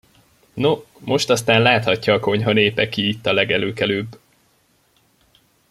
No, 0.53 0.83
most 1.01 1.29
aztán 1.29 1.61
láthatja 1.61 2.13
a 2.13 2.19
konyha 2.19 2.51
népe, 2.51 2.89
ki 2.89 3.07
itt 3.07 3.25
a 3.25 3.33
legelőkelőbb! 3.33 4.19